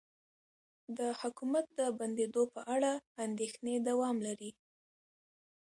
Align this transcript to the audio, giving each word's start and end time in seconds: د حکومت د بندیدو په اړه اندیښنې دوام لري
د 0.97 0.99
حکومت 1.19 1.65
د 1.79 1.81
بندیدو 1.99 2.43
په 2.53 2.61
اړه 2.75 2.91
اندیښنې 3.25 3.75
دوام 3.89 4.17
لري 4.27 4.51